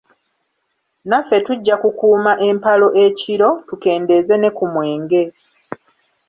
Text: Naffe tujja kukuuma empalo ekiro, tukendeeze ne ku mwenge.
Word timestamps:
Naffe 1.09 1.37
tujja 1.45 1.75
kukuuma 1.81 2.33
empalo 2.47 2.87
ekiro, 3.05 3.49
tukendeeze 3.67 4.35
ne 4.39 4.49
ku 4.57 4.65
mwenge. 4.73 5.23